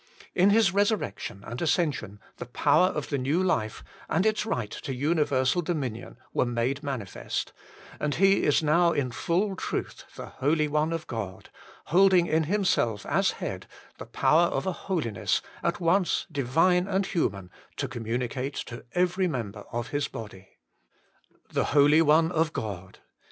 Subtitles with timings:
[0.33, 4.95] In His Eesurrection and Ascension the power of the New Life, and its right to
[4.95, 7.53] universal dominion, were made manifest,
[7.99, 11.51] and He is now in full truth the Holy One of God,
[11.85, 13.67] holding in Himself as Head
[13.99, 19.65] the power of a Holiness, at once Divine and human, to communicate to every member
[19.71, 20.57] of His body.
[21.53, 22.97] THE HOLY ONE OF GOD